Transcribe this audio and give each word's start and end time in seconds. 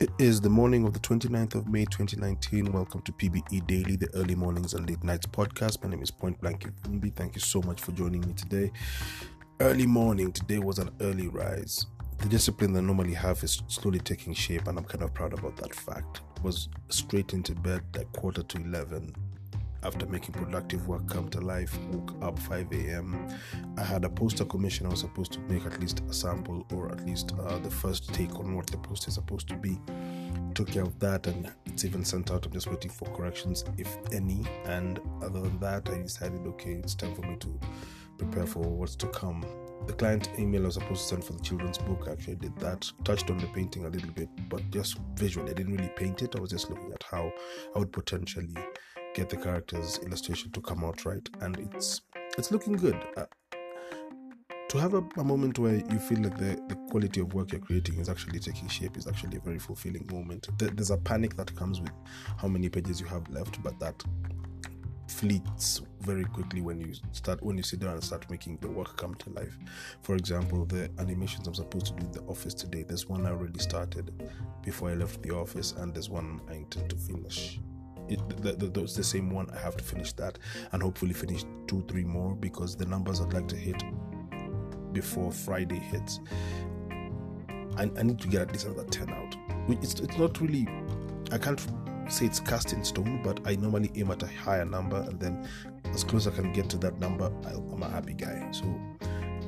It 0.00 0.10
is 0.20 0.40
the 0.40 0.48
morning 0.48 0.86
of 0.86 0.92
the 0.92 1.00
29th 1.00 1.56
of 1.56 1.66
May 1.66 1.84
2019. 1.84 2.70
Welcome 2.70 3.02
to 3.02 3.10
PBE 3.10 3.66
Daily, 3.66 3.96
the 3.96 4.08
early 4.14 4.36
mornings 4.36 4.74
and 4.74 4.88
late 4.88 5.02
nights 5.02 5.26
podcast. 5.26 5.82
My 5.82 5.90
name 5.90 6.02
is 6.02 6.10
Point 6.12 6.40
Blank 6.40 6.66
Ifumbi. 6.66 7.12
Thank 7.12 7.34
you 7.34 7.40
so 7.40 7.60
much 7.62 7.80
for 7.80 7.90
joining 7.90 8.20
me 8.20 8.32
today. 8.34 8.70
Early 9.58 9.86
morning, 9.88 10.30
today 10.30 10.60
was 10.60 10.78
an 10.78 10.90
early 11.00 11.26
rise. 11.26 11.84
The 12.18 12.28
discipline 12.28 12.74
that 12.74 12.78
I 12.78 12.82
normally 12.82 13.14
have 13.14 13.42
is 13.42 13.60
slowly 13.66 13.98
taking 13.98 14.34
shape, 14.34 14.68
and 14.68 14.78
I'm 14.78 14.84
kind 14.84 15.02
of 15.02 15.12
proud 15.14 15.32
about 15.32 15.56
that 15.56 15.74
fact. 15.74 16.20
Was 16.44 16.68
straight 16.90 17.32
into 17.32 17.56
bed 17.56 17.82
at 17.96 18.12
quarter 18.12 18.44
to 18.44 18.56
11 18.56 19.12
after 19.82 20.06
making 20.06 20.34
productive 20.34 20.86
work 20.88 21.08
come 21.08 21.28
to 21.30 21.40
life. 21.40 21.78
Woke 21.90 22.14
up 22.22 22.38
5 22.38 22.72
a.m. 22.72 23.28
I 23.76 23.82
had 23.82 24.04
a 24.04 24.08
poster 24.08 24.44
commission. 24.44 24.86
I 24.86 24.90
was 24.90 25.00
supposed 25.00 25.32
to 25.32 25.40
make 25.40 25.64
at 25.66 25.80
least 25.80 26.02
a 26.08 26.12
sample 26.12 26.66
or 26.72 26.90
at 26.90 27.04
least 27.06 27.32
uh, 27.38 27.58
the 27.58 27.70
first 27.70 28.12
take 28.12 28.34
on 28.36 28.56
what 28.56 28.66
the 28.66 28.78
poster 28.78 29.08
is 29.08 29.14
supposed 29.14 29.48
to 29.48 29.56
be. 29.56 29.78
Took 30.54 30.70
care 30.72 30.82
of 30.82 30.98
that 30.98 31.26
and 31.26 31.52
it's 31.66 31.84
even 31.84 32.04
sent 32.04 32.30
out. 32.30 32.46
I'm 32.46 32.52
just 32.52 32.66
waiting 32.66 32.90
for 32.90 33.06
corrections, 33.14 33.64
if 33.76 33.96
any. 34.12 34.44
And 34.64 35.00
other 35.22 35.40
than 35.40 35.58
that, 35.60 35.88
I 35.88 35.98
decided 36.02 36.46
okay, 36.46 36.72
it's 36.72 36.94
time 36.94 37.14
for 37.14 37.22
me 37.22 37.36
to 37.36 37.60
prepare 38.18 38.46
for 38.46 38.60
what's 38.60 38.96
to 38.96 39.06
come. 39.08 39.44
The 39.86 39.92
client 39.92 40.28
email 40.38 40.62
I 40.62 40.66
was 40.66 40.74
supposed 40.74 41.02
to 41.02 41.08
send 41.08 41.24
for 41.24 41.32
the 41.32 41.42
children's 41.42 41.78
book 41.78 42.06
I 42.08 42.12
actually 42.12 42.36
did 42.36 42.56
that. 42.58 42.90
Touched 43.04 43.30
on 43.30 43.38
the 43.38 43.46
painting 43.46 43.86
a 43.86 43.88
little 43.88 44.10
bit, 44.10 44.28
but 44.48 44.68
just 44.70 44.98
visually. 45.14 45.50
I 45.50 45.54
didn't 45.54 45.74
really 45.74 45.92
paint 45.96 46.22
it. 46.22 46.34
I 46.36 46.40
was 46.40 46.50
just 46.50 46.68
looking 46.68 46.92
at 46.92 47.02
how 47.04 47.32
I 47.74 47.78
would 47.78 47.92
potentially 47.92 48.54
get 49.18 49.28
the 49.28 49.36
characters 49.36 49.98
illustration 50.04 50.48
to 50.52 50.60
come 50.60 50.84
out 50.84 51.04
right 51.04 51.28
and 51.40 51.58
it's 51.58 52.02
it's 52.36 52.52
looking 52.52 52.74
good. 52.74 52.96
Uh, 53.16 53.24
to 54.68 54.78
have 54.78 54.94
a, 54.94 55.02
a, 55.16 55.24
moment 55.24 55.58
where 55.58 55.76
you 55.76 55.98
feel 55.98 56.20
like 56.20 56.36
the, 56.36 56.60
the 56.68 56.76
quality 56.90 57.20
of 57.20 57.32
work 57.34 57.50
you're 57.50 57.60
creating 57.60 57.98
is 57.98 58.08
actually 58.08 58.38
taking 58.38 58.68
shape 58.68 58.96
is 58.96 59.08
actually 59.08 59.38
a 59.38 59.40
very 59.40 59.58
fulfilling 59.58 60.06
moment. 60.12 60.46
There's 60.58 60.90
a 60.90 60.98
panic 60.98 61.34
that 61.36 61.56
comes 61.56 61.80
with 61.80 61.90
how 62.36 62.48
many 62.48 62.68
pages 62.68 63.00
you 63.00 63.06
have 63.06 63.28
left 63.30 63.60
but 63.62 63.80
that 63.80 64.04
fleets 65.08 65.80
very 66.02 66.24
quickly 66.24 66.60
when 66.60 66.80
you 66.80 66.92
start 67.10 67.42
when 67.42 67.56
you 67.56 67.62
sit 67.64 67.80
down 67.80 67.94
and 67.94 68.04
start 68.04 68.30
making 68.30 68.58
the 68.60 68.68
work 68.68 68.96
come 68.96 69.16
to 69.16 69.30
life. 69.30 69.58
For 70.02 70.14
example 70.14 70.64
the 70.64 70.90
animations 71.00 71.48
i'm 71.48 71.54
supposed 71.54 71.86
to 71.86 71.92
do 71.94 72.06
in 72.06 72.12
the 72.12 72.22
office 72.32 72.54
today 72.54 72.84
there's 72.84 73.08
one 73.08 73.26
i 73.26 73.30
already 73.30 73.58
started 73.58 74.12
before 74.62 74.90
i 74.90 74.94
left 74.94 75.22
the 75.22 75.30
office 75.30 75.72
and 75.72 75.92
there's 75.92 76.10
one 76.10 76.40
i 76.50 76.54
intend 76.54 76.90
to 76.90 76.96
finish 76.96 77.58
it, 78.08 78.42
the, 78.42 78.52
the, 78.52 78.68
the 78.68 79.04
same 79.04 79.30
one. 79.30 79.50
I 79.50 79.58
have 79.58 79.76
to 79.76 79.84
finish 79.84 80.12
that 80.14 80.38
and 80.72 80.82
hopefully 80.82 81.12
finish 81.12 81.44
two, 81.66 81.84
three 81.88 82.04
more 82.04 82.34
because 82.34 82.76
the 82.76 82.86
numbers 82.86 83.20
I'd 83.20 83.32
like 83.32 83.48
to 83.48 83.56
hit 83.56 83.82
before 84.92 85.32
Friday 85.32 85.78
hits. 85.78 86.20
I, 87.76 87.90
I 87.96 88.02
need 88.02 88.18
to 88.20 88.28
get 88.28 88.42
at 88.42 88.52
least 88.52 88.66
another 88.66 88.84
10 88.84 89.10
out. 89.10 89.36
It's, 89.68 90.00
it's 90.00 90.16
not 90.18 90.40
really, 90.40 90.66
I 91.30 91.38
can't 91.38 91.60
say 92.08 92.26
it's 92.26 92.40
cast 92.40 92.72
in 92.72 92.84
stone, 92.84 93.20
but 93.22 93.40
I 93.44 93.56
normally 93.56 93.90
aim 93.94 94.10
at 94.10 94.22
a 94.22 94.26
higher 94.26 94.64
number 94.64 94.96
and 94.96 95.20
then 95.20 95.48
as 95.92 96.04
close 96.04 96.26
as 96.26 96.38
I 96.38 96.42
can 96.42 96.52
get 96.52 96.68
to 96.70 96.78
that 96.78 96.98
number, 96.98 97.32
I'll, 97.46 97.70
I'm 97.72 97.82
a 97.82 97.88
happy 97.88 98.14
guy. 98.14 98.50
So 98.50 98.64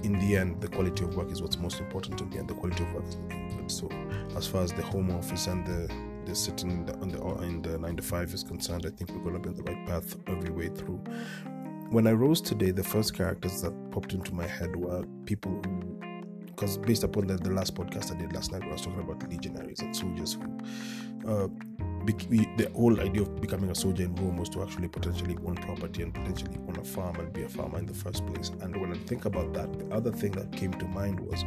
in 0.02 0.18
the 0.18 0.36
end, 0.36 0.60
the 0.60 0.68
quality 0.68 1.04
of 1.04 1.16
work 1.16 1.30
is 1.30 1.42
what's 1.42 1.58
most 1.58 1.80
important 1.80 2.18
to 2.18 2.24
me, 2.24 2.38
and 2.38 2.48
the 2.48 2.54
quality 2.54 2.82
of 2.82 2.92
work 2.94 3.04
is. 3.06 3.16
So, 3.66 3.88
as 4.36 4.48
far 4.48 4.62
as 4.62 4.72
the 4.72 4.82
home 4.82 5.10
office 5.12 5.46
and 5.46 5.64
the 5.64 5.92
the 6.30 6.36
sitting 6.36 6.70
in 6.70 6.86
the, 6.86 6.94
on 6.98 7.08
the 7.10 7.20
in 7.42 7.60
the 7.60 7.76
nine 7.76 7.96
to 7.96 8.02
five 8.02 8.32
is 8.32 8.44
concerned, 8.44 8.86
I 8.86 8.90
think 8.90 9.10
we're 9.10 9.30
going 9.30 9.34
to 9.34 9.40
be 9.40 9.48
on 9.48 9.56
the 9.56 9.64
right 9.64 9.86
path 9.86 10.16
every 10.28 10.50
way 10.50 10.68
through. 10.68 11.02
When 11.90 12.06
I 12.06 12.12
rose 12.12 12.40
today, 12.40 12.70
the 12.70 12.84
first 12.84 13.14
characters 13.14 13.62
that 13.62 13.72
popped 13.90 14.12
into 14.12 14.32
my 14.32 14.46
head 14.46 14.76
were 14.76 15.04
people 15.26 15.60
who, 15.64 16.00
because 16.46 16.78
based 16.78 17.02
upon 17.02 17.26
the, 17.26 17.36
the 17.36 17.50
last 17.50 17.74
podcast 17.74 18.14
I 18.14 18.18
did 18.18 18.32
last 18.32 18.52
night, 18.52 18.62
I 18.62 18.68
was 18.68 18.82
talking 18.82 19.00
about 19.00 19.28
legionaries 19.28 19.80
and 19.80 19.94
soldiers 19.94 20.34
who 20.34 21.28
uh, 21.28 21.48
the 22.06 22.70
whole 22.74 22.98
idea 23.00 23.22
of 23.22 23.40
becoming 23.40 23.70
a 23.70 23.74
soldier 23.74 24.04
in 24.04 24.14
Rome 24.14 24.38
was 24.38 24.48
to 24.50 24.62
actually 24.62 24.88
potentially 24.88 25.36
own 25.46 25.56
property 25.56 26.02
and 26.02 26.14
potentially 26.14 26.56
own 26.68 26.76
a 26.76 26.84
farm 26.84 27.16
and 27.16 27.32
be 27.32 27.42
a 27.42 27.48
farmer 27.48 27.78
in 27.78 27.86
the 27.86 27.94
first 27.94 28.24
place. 28.26 28.50
And 28.60 28.80
when 28.80 28.92
I 28.92 28.96
think 28.98 29.26
about 29.26 29.52
that, 29.54 29.78
the 29.78 29.94
other 29.94 30.10
thing 30.10 30.32
that 30.32 30.50
came 30.52 30.72
to 30.74 30.86
mind 30.86 31.20
was, 31.20 31.44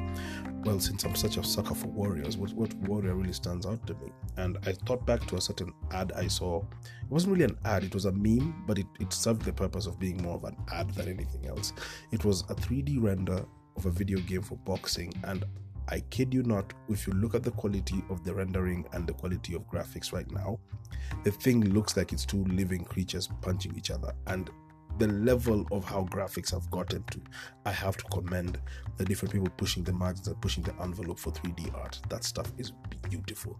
well, 0.65 0.79
since 0.79 1.03
I'm 1.03 1.15
such 1.15 1.37
a 1.37 1.43
sucker 1.43 1.75
for 1.75 1.87
warriors, 1.87 2.37
what, 2.37 2.53
what 2.53 2.73
warrior 2.75 3.15
really 3.15 3.33
stands 3.33 3.65
out 3.65 3.85
to 3.87 3.93
me? 3.95 4.11
And 4.37 4.57
I 4.65 4.71
thought 4.71 5.05
back 5.05 5.25
to 5.27 5.35
a 5.35 5.41
certain 5.41 5.73
ad 5.91 6.11
I 6.15 6.27
saw. 6.27 6.61
It 6.61 7.09
wasn't 7.09 7.33
really 7.33 7.45
an 7.45 7.57
ad, 7.65 7.83
it 7.83 7.93
was 7.93 8.05
a 8.05 8.11
meme, 8.11 8.63
but 8.65 8.77
it, 8.77 8.87
it 8.99 9.11
served 9.11 9.43
the 9.43 9.53
purpose 9.53 9.85
of 9.85 9.99
being 9.99 10.21
more 10.21 10.35
of 10.35 10.43
an 10.45 10.55
ad 10.71 10.89
than 10.91 11.09
anything 11.09 11.45
else. 11.47 11.73
It 12.11 12.23
was 12.23 12.41
a 12.49 12.55
3D 12.55 13.01
render 13.01 13.45
of 13.75 13.85
a 13.85 13.91
video 13.91 14.19
game 14.19 14.41
for 14.41 14.55
boxing, 14.57 15.13
and 15.23 15.45
I 15.89 15.99
kid 16.09 16.33
you 16.33 16.43
not, 16.43 16.73
if 16.87 17.07
you 17.07 17.13
look 17.13 17.35
at 17.35 17.43
the 17.43 17.51
quality 17.51 18.03
of 18.09 18.23
the 18.23 18.33
rendering 18.33 18.85
and 18.93 19.05
the 19.05 19.13
quality 19.13 19.53
of 19.53 19.67
graphics 19.67 20.13
right 20.13 20.29
now, 20.31 20.59
the 21.23 21.31
thing 21.31 21.73
looks 21.73 21.97
like 21.97 22.13
it's 22.13 22.25
two 22.25 22.43
living 22.45 22.85
creatures 22.85 23.29
punching 23.41 23.75
each 23.75 23.91
other. 23.91 24.13
And 24.27 24.49
the 24.99 25.07
level 25.07 25.65
of 25.71 25.83
how 25.85 26.03
graphics 26.03 26.51
have 26.51 26.69
gotten 26.69 27.03
to, 27.03 27.19
I 27.65 27.71
have 27.71 27.97
to 27.97 28.03
commend 28.05 28.59
the 28.97 29.05
different 29.05 29.33
people 29.33 29.49
pushing 29.57 29.83
the 29.83 29.93
margins 29.93 30.27
and 30.27 30.39
pushing 30.41 30.63
the 30.63 30.73
envelope 30.81 31.19
for 31.19 31.31
3D 31.31 31.73
art. 31.75 31.99
That 32.09 32.23
stuff 32.23 32.51
is 32.57 32.71
beautiful. 33.09 33.59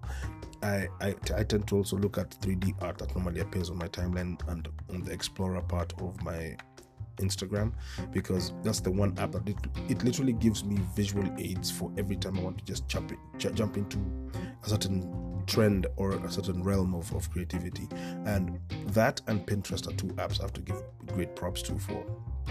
I, 0.61 0.87
I, 1.01 1.15
I 1.35 1.43
tend 1.43 1.67
to 1.69 1.77
also 1.77 1.97
look 1.97 2.17
at 2.17 2.31
3D 2.41 2.81
art 2.81 2.99
that 2.99 3.15
normally 3.15 3.41
appears 3.41 3.69
on 3.69 3.77
my 3.77 3.87
timeline 3.87 4.37
and 4.49 4.67
on 4.89 5.03
the 5.03 5.11
Explorer 5.11 5.61
part 5.61 5.93
of 5.99 6.21
my 6.23 6.55
Instagram 7.17 7.73
because 8.11 8.53
that's 8.63 8.79
the 8.79 8.91
one 8.91 9.17
app 9.19 9.31
that 9.31 9.47
it, 9.47 9.57
it 9.89 10.03
literally 10.03 10.33
gives 10.33 10.63
me 10.63 10.79
visual 10.95 11.27
aids 11.37 11.69
for 11.69 11.91
every 11.97 12.15
time 12.15 12.37
I 12.39 12.41
want 12.41 12.57
to 12.59 12.65
just 12.65 12.87
jump 12.87 13.11
it, 13.11 13.19
jump 13.37 13.77
into 13.77 13.99
a 14.63 14.69
certain 14.69 15.32
trend 15.45 15.87
or 15.97 16.11
a 16.11 16.31
certain 16.31 16.63
realm 16.63 16.93
of, 16.93 17.13
of 17.15 17.29
creativity. 17.31 17.87
And 18.25 18.59
that 18.87 19.21
and 19.27 19.45
Pinterest 19.45 19.87
are 19.87 19.95
two 19.95 20.07
apps 20.07 20.39
I 20.39 20.43
have 20.43 20.53
to 20.53 20.61
give 20.61 20.81
great 21.07 21.35
props 21.35 21.61
to 21.63 21.77
for 21.77 22.05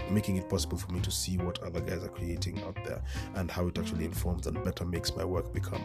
making 0.09 0.37
it 0.37 0.49
possible 0.49 0.77
for 0.77 0.91
me 0.91 0.99
to 1.01 1.11
see 1.11 1.37
what 1.37 1.61
other 1.63 1.79
guys 1.79 2.03
are 2.03 2.09
creating 2.09 2.61
out 2.63 2.77
there 2.85 3.01
and 3.35 3.49
how 3.49 3.67
it 3.67 3.77
actually 3.77 4.05
informs 4.05 4.47
and 4.47 4.63
better 4.63 4.85
makes 4.85 5.15
my 5.15 5.23
work 5.23 5.53
become. 5.53 5.83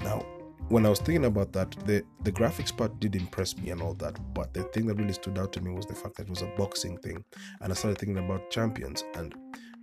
Now, 0.00 0.24
when 0.68 0.86
I 0.86 0.88
was 0.88 1.00
thinking 1.00 1.24
about 1.24 1.52
that, 1.52 1.72
the 1.84 2.04
the 2.22 2.30
graphics 2.30 2.74
part 2.74 3.00
did 3.00 3.16
impress 3.16 3.56
me 3.56 3.70
and 3.70 3.82
all 3.82 3.94
that, 3.94 4.18
but 4.34 4.54
the 4.54 4.62
thing 4.64 4.86
that 4.86 4.94
really 4.94 5.12
stood 5.12 5.36
out 5.36 5.52
to 5.54 5.60
me 5.60 5.72
was 5.72 5.86
the 5.86 5.94
fact 5.94 6.16
that 6.16 6.24
it 6.26 6.30
was 6.30 6.42
a 6.42 6.52
boxing 6.56 6.96
thing, 6.98 7.24
and 7.60 7.72
I 7.72 7.74
started 7.74 7.98
thinking 7.98 8.24
about 8.24 8.50
champions, 8.50 9.02
and 9.14 9.34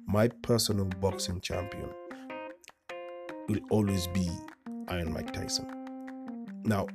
my 0.08 0.30
personal 0.44 0.86
boxing 0.86 1.42
champion 1.42 1.90
will 3.50 3.60
always 3.70 4.08
be 4.08 4.30
Iron 4.88 5.14
Mike 5.14 5.34
Tyson. 5.34 5.77
Now, 6.63 6.88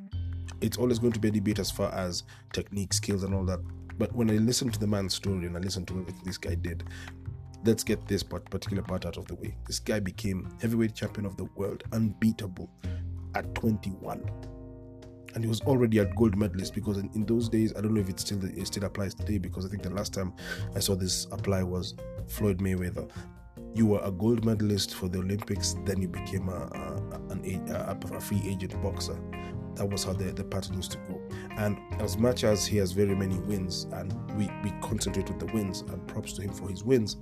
it's 0.60 0.76
always 0.76 0.98
going 0.98 1.12
to 1.12 1.20
be 1.20 1.28
a 1.28 1.30
debate 1.32 1.58
as 1.58 1.70
far 1.70 1.92
as 1.92 2.24
technique, 2.52 2.92
skills, 2.92 3.22
and 3.22 3.34
all 3.34 3.44
that. 3.46 3.60
But 3.98 4.14
when 4.14 4.30
I 4.30 4.34
listen 4.34 4.70
to 4.70 4.78
the 4.78 4.86
man's 4.86 5.14
story 5.14 5.46
and 5.46 5.56
I 5.56 5.60
listen 5.60 5.84
to 5.86 5.94
what 5.94 6.24
this 6.24 6.38
guy 6.38 6.54
did, 6.54 6.84
let's 7.64 7.84
get 7.84 8.06
this 8.06 8.22
particular 8.22 8.82
part 8.82 9.06
out 9.06 9.16
of 9.16 9.26
the 9.26 9.34
way. 9.34 9.56
This 9.66 9.78
guy 9.78 10.00
became 10.00 10.56
heavyweight 10.60 10.94
champion 10.94 11.26
of 11.26 11.36
the 11.36 11.44
world, 11.56 11.84
unbeatable 11.92 12.70
at 13.34 13.54
21 13.54 14.22
and 15.34 15.44
he 15.44 15.48
was 15.48 15.60
already 15.62 15.98
a 15.98 16.04
gold 16.04 16.36
medalist 16.36 16.74
because 16.74 16.98
in, 16.98 17.10
in, 17.14 17.24
those 17.24 17.48
days 17.48 17.72
I 17.76 17.80
don't 17.80 17.94
know 17.94 18.00
if 18.00 18.08
it 18.08 18.20
still 18.20 18.44
it 18.44 18.66
still 18.66 18.84
applies 18.84 19.14
today 19.14 19.38
because 19.38 19.64
I 19.64 19.68
think 19.68 19.82
the 19.82 19.90
last 19.90 20.12
time 20.12 20.32
I 20.74 20.80
saw 20.80 20.94
this 20.94 21.26
apply 21.32 21.62
was 21.62 21.94
Floyd 22.28 22.58
Mayweather. 22.58 23.10
You 23.74 23.86
were 23.86 24.00
a 24.02 24.10
gold 24.10 24.44
medalist 24.44 24.94
for 24.94 25.08
the 25.08 25.18
Olympics, 25.18 25.76
then 25.86 26.02
you 26.02 26.08
became 26.08 26.48
a, 26.48 26.52
a, 26.52 27.32
an, 27.32 27.68
a, 27.70 28.16
a 28.16 28.20
free 28.20 28.42
agent 28.44 28.80
boxer. 28.82 29.18
That 29.76 29.88
was 29.88 30.04
how 30.04 30.12
the, 30.12 30.24
the 30.24 30.44
pattern 30.44 30.76
used 30.76 30.92
to 30.92 30.98
go. 31.08 31.20
And 31.56 31.78
as 32.00 32.18
much 32.18 32.44
as 32.44 32.66
he 32.66 32.76
has 32.76 32.92
very 32.92 33.14
many 33.14 33.38
wins, 33.38 33.86
and 33.92 34.12
we, 34.36 34.50
we 34.62 34.70
concentrate 34.82 35.28
with 35.28 35.38
the 35.38 35.46
wins, 35.54 35.80
and 35.80 36.06
props 36.06 36.34
to 36.34 36.42
him 36.42 36.52
for 36.52 36.68
his 36.68 36.84
wins, 36.84 37.16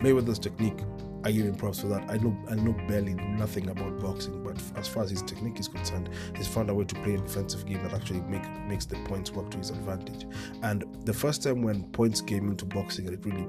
Mayweather's 0.00 0.38
technique 0.38 0.78
I 1.26 1.32
give 1.32 1.44
him 1.44 1.56
props 1.56 1.80
for 1.80 1.88
that. 1.88 2.08
I 2.08 2.18
know 2.18 2.36
I 2.48 2.54
know 2.54 2.72
barely 2.86 3.14
nothing 3.14 3.68
about 3.68 3.98
boxing, 3.98 4.44
but 4.44 4.62
as 4.76 4.86
far 4.86 5.02
as 5.02 5.10
his 5.10 5.22
technique 5.22 5.58
is 5.58 5.66
concerned, 5.66 6.08
he's 6.36 6.46
found 6.46 6.70
a 6.70 6.74
way 6.74 6.84
to 6.84 6.94
play 7.02 7.14
a 7.14 7.18
defensive 7.18 7.66
game 7.66 7.82
that 7.82 7.92
actually 7.92 8.20
make, 8.20 8.48
makes 8.68 8.86
the 8.86 8.94
points 9.06 9.32
work 9.32 9.50
to 9.50 9.58
his 9.58 9.70
advantage. 9.70 10.24
And 10.62 10.84
the 11.04 11.12
first 11.12 11.42
time 11.42 11.62
when 11.62 11.82
points 11.90 12.20
came 12.20 12.48
into 12.48 12.64
boxing 12.64 13.06
it 13.06 13.24
really 13.24 13.48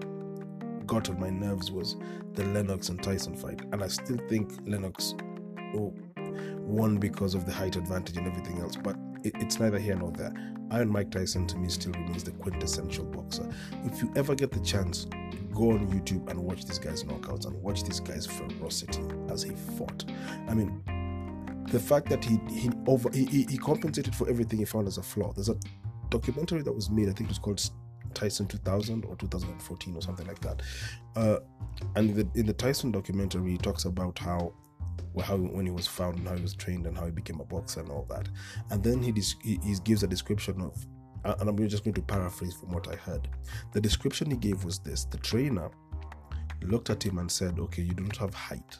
got 0.87 1.09
on 1.09 1.19
my 1.19 1.29
nerves 1.29 1.71
was 1.71 1.97
the 2.33 2.43
Lennox 2.45 2.89
and 2.89 3.01
Tyson 3.03 3.35
fight. 3.35 3.61
And 3.71 3.83
I 3.83 3.87
still 3.87 4.17
think 4.29 4.51
Lennox 4.65 5.13
oh, 5.75 5.93
won 6.57 6.97
because 6.97 7.35
of 7.35 7.45
the 7.45 7.51
height 7.51 7.75
advantage 7.75 8.17
and 8.17 8.27
everything 8.27 8.59
else. 8.59 8.75
But 8.75 8.95
it, 9.23 9.33
it's 9.35 9.59
neither 9.59 9.77
here 9.77 9.95
nor 9.95 10.11
there. 10.11 10.33
Iron 10.71 10.89
Mike 10.89 11.11
Tyson 11.11 11.47
to 11.47 11.57
me 11.57 11.69
still 11.69 11.93
remains 11.93 12.23
the 12.23 12.31
quintessential 12.31 13.05
boxer. 13.05 13.47
If 13.85 14.01
you 14.01 14.11
ever 14.15 14.35
get 14.35 14.51
the 14.51 14.59
chance, 14.59 15.05
go 15.53 15.71
on 15.71 15.87
YouTube 15.87 16.29
and 16.29 16.39
watch 16.39 16.65
this 16.65 16.77
guy's 16.77 17.03
knockouts 17.03 17.45
and 17.45 17.61
watch 17.61 17.83
this 17.83 17.99
guy's 17.99 18.25
ferocity 18.25 19.03
as 19.29 19.43
he 19.43 19.51
fought. 19.77 20.05
I 20.49 20.53
mean, 20.53 20.81
the 21.71 21.79
fact 21.79 22.09
that 22.09 22.23
he 22.23 22.39
he 22.49 22.69
over 22.85 23.09
he, 23.13 23.45
he 23.49 23.57
compensated 23.57 24.15
for 24.15 24.29
everything 24.29 24.59
he 24.59 24.65
found 24.65 24.87
as 24.87 24.97
a 24.97 25.03
flaw. 25.03 25.33
There's 25.33 25.49
a 25.49 25.57
documentary 26.09 26.61
that 26.61 26.71
was 26.71 26.89
made. 26.89 27.09
I 27.09 27.11
think 27.11 27.21
it 27.21 27.29
was 27.29 27.39
called 27.39 27.59
Tyson 28.13 28.47
2000 28.47 29.05
or 29.05 29.15
2014 29.15 29.95
or 29.95 30.01
something 30.01 30.27
like 30.27 30.39
that. 30.39 30.61
Uh, 31.15 31.39
and 31.95 32.15
the, 32.15 32.27
in 32.39 32.45
the 32.45 32.53
Tyson 32.53 32.91
documentary, 32.91 33.51
he 33.51 33.57
talks 33.57 33.85
about 33.85 34.17
how 34.19 34.53
how 35.23 35.35
when 35.35 35.65
he 35.65 35.71
was 35.71 35.87
found 35.87 36.19
and 36.19 36.27
how 36.27 36.35
he 36.35 36.41
was 36.41 36.53
trained 36.53 36.85
and 36.85 36.95
how 36.95 37.05
he 37.05 37.11
became 37.11 37.39
a 37.39 37.43
boxer 37.43 37.79
and 37.79 37.89
all 37.89 38.05
that. 38.09 38.29
And 38.69 38.83
then 38.83 39.01
he 39.01 39.11
he, 39.41 39.59
he 39.63 39.75
gives 39.83 40.03
a 40.03 40.07
description 40.07 40.61
of, 40.61 40.85
and 41.39 41.49
I'm 41.49 41.67
just 41.67 41.83
going 41.83 41.95
to 41.95 42.01
paraphrase 42.01 42.53
from 42.53 42.71
what 42.71 42.87
I 42.87 42.95
heard. 42.95 43.27
The 43.73 43.81
description 43.81 44.29
he 44.29 44.37
gave 44.37 44.63
was 44.63 44.79
this: 44.79 45.05
the 45.05 45.17
trainer 45.17 45.69
looked 46.61 46.89
at 46.89 47.03
him 47.03 47.17
and 47.17 47.31
said, 47.31 47.59
"Okay, 47.59 47.81
you 47.81 47.93
don't 47.93 48.15
have 48.17 48.33
height, 48.33 48.77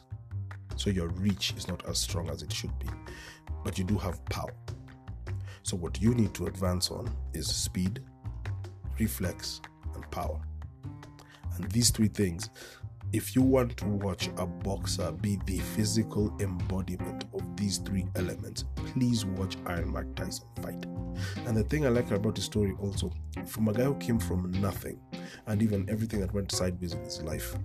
so 0.76 0.90
your 0.90 1.08
reach 1.08 1.54
is 1.56 1.66
not 1.66 1.84
as 1.88 1.98
strong 1.98 2.30
as 2.30 2.42
it 2.42 2.52
should 2.52 2.76
be, 2.78 2.88
but 3.64 3.78
you 3.78 3.84
do 3.84 3.98
have 3.98 4.24
power. 4.26 4.54
So 5.62 5.76
what 5.76 6.00
you 6.00 6.14
need 6.14 6.32
to 6.34 6.46
advance 6.46 6.90
on 6.90 7.14
is 7.34 7.46
speed, 7.46 8.00
reflex, 8.98 9.60
and 9.94 10.10
power." 10.10 10.40
And 11.56 11.70
these 11.72 11.90
three 11.90 12.08
things 12.08 12.50
if 13.12 13.34
you 13.34 13.40
want 13.40 13.74
to 13.78 13.86
watch 13.86 14.28
a 14.36 14.46
boxer 14.46 15.10
be 15.12 15.38
the 15.46 15.58
physical 15.58 16.34
embodiment 16.40 17.24
of 17.32 17.56
these 17.56 17.78
three 17.78 18.06
elements, 18.16 18.64
please 18.76 19.24
watch 19.24 19.56
Iron 19.66 19.92
Mike 19.92 20.14
Tyson 20.14 20.46
fight. 20.62 20.84
And 21.46 21.56
the 21.56 21.64
thing 21.64 21.86
I 21.86 21.88
like 21.88 22.10
about 22.10 22.34
the 22.34 22.42
story 22.42 22.76
also, 22.80 23.10
from 23.46 23.68
a 23.68 23.72
guy 23.72 23.84
who 23.84 23.94
came 23.94 24.18
from 24.18 24.50
nothing 24.60 25.00
and 25.46 25.62
even 25.62 25.88
everything 25.88 26.20
that 26.20 26.34
went 26.34 26.52
sideways 26.52 26.92
in 26.92 27.02
his 27.02 27.22
life. 27.22 27.56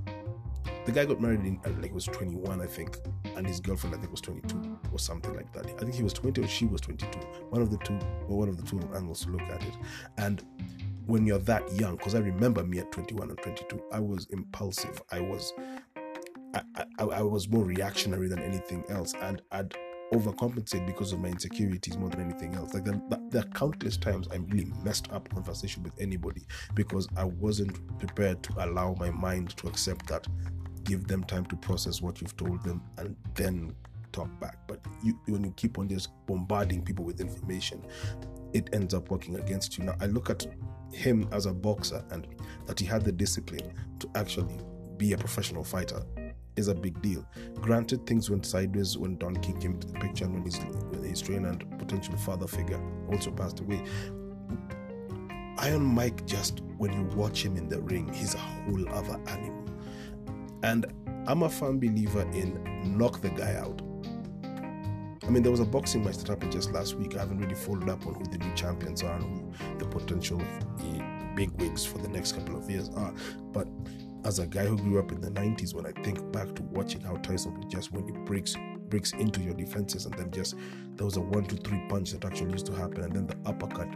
The 0.85 0.91
guy 0.91 1.05
got 1.05 1.21
married 1.21 1.41
in 1.41 1.59
like 1.63 1.87
he 1.87 1.93
was 1.93 2.05
21, 2.05 2.61
I 2.61 2.65
think, 2.65 2.97
and 3.35 3.47
his 3.47 3.59
girlfriend 3.59 3.95
I 3.95 3.99
think 3.99 4.11
was 4.11 4.21
22 4.21 4.79
or 4.91 4.99
something 4.99 5.35
like 5.35 5.51
that. 5.53 5.65
I 5.65 5.71
think 5.79 5.93
he 5.93 6.03
was 6.03 6.13
20 6.13 6.41
or 6.41 6.47
she 6.47 6.65
was 6.65 6.81
22. 6.81 7.19
One 7.49 7.61
of 7.61 7.69
the 7.69 7.77
two, 7.77 7.97
or 8.27 8.37
one 8.37 8.49
of 8.49 8.57
the 8.57 8.63
two 8.63 8.79
angles 8.93 9.25
to 9.25 9.31
look 9.31 9.41
at 9.41 9.61
it. 9.61 9.73
And 10.17 10.43
when 11.05 11.25
you're 11.25 11.39
that 11.39 11.71
young, 11.73 11.95
because 11.95 12.15
I 12.15 12.19
remember 12.19 12.63
me 12.63 12.79
at 12.79 12.91
21 12.91 13.29
and 13.29 13.37
22, 13.39 13.81
I 13.91 13.99
was 13.99 14.27
impulsive. 14.31 15.01
I 15.11 15.19
was, 15.19 15.53
I, 16.53 16.61
I, 16.99 17.03
I 17.03 17.21
was 17.21 17.47
more 17.49 17.63
reactionary 17.63 18.27
than 18.27 18.39
anything 18.39 18.83
else, 18.89 19.13
and 19.21 19.41
I'd 19.51 19.75
overcompensate 20.13 20.85
because 20.85 21.11
of 21.11 21.19
my 21.19 21.29
insecurities 21.29 21.97
more 21.97 22.09
than 22.09 22.21
anything 22.21 22.53
else. 22.55 22.73
Like 22.73 22.85
there, 22.85 23.01
there 23.29 23.41
are 23.41 23.49
countless 23.49 23.97
times 23.97 24.27
I 24.31 24.35
really 24.35 24.71
messed 24.83 25.11
up 25.11 25.27
conversation 25.29 25.83
with 25.83 25.93
anybody 25.99 26.43
because 26.75 27.07
I 27.17 27.23
wasn't 27.25 27.97
prepared 27.99 28.43
to 28.43 28.65
allow 28.65 28.95
my 28.99 29.09
mind 29.09 29.57
to 29.57 29.67
accept 29.67 30.07
that. 30.07 30.27
Give 30.83 31.07
them 31.07 31.23
time 31.23 31.45
to 31.45 31.55
process 31.55 32.01
what 32.01 32.21
you've 32.21 32.35
told 32.35 32.63
them, 32.63 32.81
and 32.97 33.15
then 33.35 33.73
talk 34.11 34.29
back. 34.39 34.57
But 34.67 34.79
you, 35.03 35.19
when 35.27 35.43
you 35.43 35.51
keep 35.55 35.77
on 35.79 35.89
just 35.89 36.09
bombarding 36.27 36.83
people 36.83 37.03
with 37.03 37.19
information, 37.19 37.83
it 38.53 38.69
ends 38.73 38.93
up 38.93 39.09
working 39.09 39.35
against 39.35 39.77
you. 39.77 39.85
Now 39.85 39.95
I 39.99 40.05
look 40.07 40.29
at 40.29 40.45
him 40.91 41.27
as 41.31 41.45
a 41.45 41.53
boxer 41.53 42.03
and 42.11 42.27
that 42.65 42.79
he 42.79 42.85
had 42.85 43.03
the 43.03 43.11
discipline 43.11 43.73
to 43.99 44.09
actually 44.15 44.59
be 44.97 45.13
a 45.13 45.17
professional 45.17 45.63
fighter 45.63 46.03
is 46.55 46.67
a 46.67 46.75
big 46.75 47.01
deal. 47.01 47.25
Granted, 47.55 48.05
things 48.05 48.29
went 48.29 48.45
sideways 48.45 48.97
when 48.97 49.17
Don 49.17 49.35
King 49.37 49.59
came 49.59 49.71
into 49.71 49.87
the 49.87 49.99
picture 49.99 50.25
and 50.25 50.35
when 50.35 50.43
his, 50.43 50.57
when 50.57 51.03
his 51.03 51.21
trainer 51.21 51.49
and 51.49 51.79
potential 51.79 52.15
father 52.17 52.47
figure 52.47 52.79
also 53.11 53.31
passed 53.31 53.59
away. 53.59 53.83
Iron 55.57 55.83
Mike, 55.83 56.25
just 56.25 56.61
when 56.77 56.93
you 56.93 57.03
watch 57.15 57.43
him 57.43 57.57
in 57.57 57.69
the 57.69 57.81
ring, 57.81 58.11
he's 58.13 58.35
a 58.35 58.39
whole 58.39 58.87
other 58.89 59.19
animal. 59.27 59.65
And 60.63 60.85
I'm 61.27 61.43
a 61.43 61.49
firm 61.49 61.79
believer 61.79 62.21
in 62.33 62.59
knock 62.97 63.21
the 63.21 63.29
guy 63.29 63.55
out 63.55 63.81
I 65.25 65.29
mean, 65.29 65.41
there 65.41 65.51
was 65.51 65.61
a 65.61 65.65
boxing 65.65 66.03
match 66.03 66.17
that 66.17 66.27
happened 66.27 66.51
just 66.51 66.71
last 66.71 66.95
week. 66.95 67.15
I 67.15 67.19
haven't 67.19 67.39
really 67.39 67.55
followed 67.55 67.89
up 67.89 68.05
on 68.05 68.15
who 68.15 68.25
the 68.25 68.37
new 68.37 68.53
champions 68.55 69.03
are 69.03 69.15
and 69.15 69.23
who 69.23 69.77
the 69.77 69.85
potential 69.85 70.41
uh, 70.41 71.35
big 71.35 71.49
wigs 71.61 71.85
for 71.85 71.97
the 71.97 72.09
next 72.09 72.33
couple 72.33 72.57
of 72.57 72.69
years 72.69 72.89
are. 72.95 73.13
But 73.53 73.67
as 74.25 74.39
a 74.39 74.47
guy 74.47 74.65
who 74.65 74.77
grew 74.77 74.99
up 74.99 75.11
in 75.11 75.21
the 75.21 75.31
90s, 75.31 75.73
when 75.73 75.85
I 75.85 75.91
think 76.03 76.31
back 76.31 76.53
to 76.55 76.63
watching 76.63 77.01
how 77.01 77.15
Tyson 77.17 77.57
would 77.57 77.69
just 77.69 77.91
when 77.91 78.05
he 78.05 78.11
breaks 78.11 78.55
breaks 78.89 79.13
into 79.13 79.41
your 79.41 79.55
defenses 79.55 80.05
and 80.05 80.13
then 80.15 80.29
just 80.29 80.55
there 80.95 81.05
was 81.05 81.17
a 81.17 81.21
one 81.21 81.45
two 81.45 81.57
three 81.57 81.81
punch 81.89 82.11
that 82.11 82.25
actually 82.25 82.51
used 82.51 82.65
to 82.67 82.73
happen 82.73 83.01
and 83.01 83.13
then 83.13 83.27
the 83.27 83.37
uppercut. 83.49 83.89